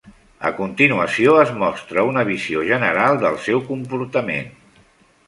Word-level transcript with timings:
A 0.49 0.51
continuació 0.59 1.35
es 1.41 1.51
mostra 1.63 2.05
una 2.13 2.23
visió 2.31 2.63
general 2.71 3.21
del 3.25 3.39
seu 3.49 3.63
comportament. 3.69 4.49